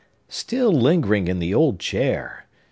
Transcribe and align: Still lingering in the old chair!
Still 0.29 0.71
lingering 0.71 1.27
in 1.27 1.37
the 1.37 1.53
old 1.53 1.77
chair! 1.79 2.47